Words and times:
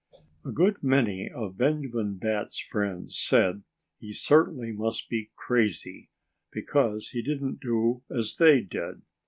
A 0.43 0.51
good 0.51 0.81
many 0.81 1.29
of 1.29 1.59
Benjamin 1.59 2.17
Bat's 2.17 2.57
friends 2.59 3.15
said 3.23 3.61
he 3.99 4.11
certainly 4.13 4.71
must 4.71 5.07
be 5.11 5.29
crazy, 5.35 6.09
because 6.51 7.09
he 7.09 7.21
didn't 7.21 7.59
do 7.59 8.01
as 8.09 8.35
they 8.37 8.61
did. 8.61 9.03